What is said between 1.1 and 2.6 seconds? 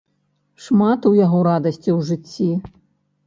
яго радасці ў жыцці?